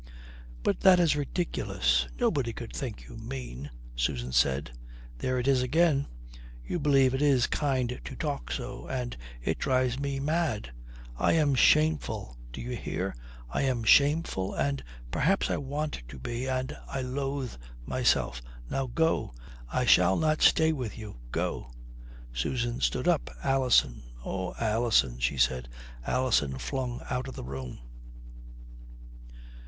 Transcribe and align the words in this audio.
"But 0.63 0.79
that 0.79 0.99
is 0.99 1.15
ridiculous. 1.15 2.07
Nobody 2.19 2.53
could 2.53 2.75
think 2.75 3.07
you 3.07 3.17
mean," 3.17 3.69
Susan 3.95 4.31
said. 4.31 4.71
"There 5.19 5.37
it 5.37 5.47
is 5.47 5.61
again. 5.61 6.07
You 6.65 6.79
believe 6.79 7.13
it 7.13 7.21
is 7.21 7.45
kind 7.45 7.99
to 8.03 8.15
talk 8.15 8.51
so, 8.51 8.87
and 8.87 9.15
it 9.43 9.59
drives 9.59 9.99
me 9.99 10.19
mad. 10.19 10.71
I 11.17 11.33
am 11.33 11.53
shameful 11.53 12.35
do 12.51 12.61
you 12.61 12.75
hear? 12.75 13.13
I 13.47 13.61
am 13.61 13.83
shameful 13.83 14.55
and 14.55 14.83
perhaps 15.11 15.51
I 15.51 15.57
want 15.57 16.01
to 16.07 16.17
be, 16.17 16.47
and 16.47 16.75
I 16.87 17.01
loathe 17.03 17.53
myself. 17.85 18.41
Now, 18.71 18.87
go. 18.87 19.35
I 19.71 19.85
shall 19.85 20.17
not 20.17 20.41
stay 20.41 20.71
with 20.73 20.97
you. 20.97 21.17
Go." 21.31 21.69
Susan 22.33 22.81
stood 22.81 23.07
up. 23.07 23.29
"Alison, 23.43 24.01
oh, 24.25 24.55
Alison," 24.59 25.19
she 25.19 25.37
said. 25.37 25.69
Alison 26.07 26.57
flung 26.57 27.01
out 27.11 27.27
of 27.27 27.35
the 27.35 27.43
room. 27.43 27.77